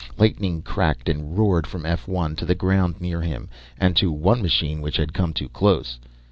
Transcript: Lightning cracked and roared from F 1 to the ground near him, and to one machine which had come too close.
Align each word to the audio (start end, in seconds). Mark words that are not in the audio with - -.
Lightning 0.17 0.63
cracked 0.63 1.07
and 1.09 1.37
roared 1.37 1.67
from 1.67 1.85
F 1.85 2.07
1 2.07 2.35
to 2.37 2.45
the 2.47 2.55
ground 2.55 2.99
near 2.99 3.21
him, 3.21 3.49
and 3.77 3.95
to 3.97 4.11
one 4.11 4.41
machine 4.41 4.81
which 4.81 4.97
had 4.97 5.13
come 5.13 5.31
too 5.31 5.49
close. 5.49 5.99